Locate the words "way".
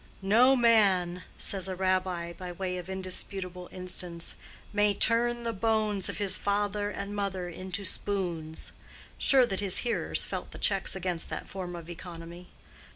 2.53-2.77